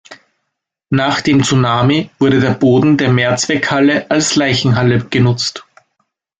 [0.89, 5.63] Nach dem Tsunami wurde der Boden der Mehrzweckhalle als Leichenhalle genutzt.